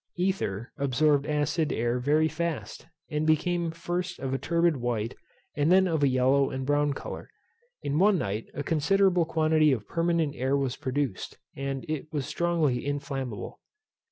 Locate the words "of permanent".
9.71-10.33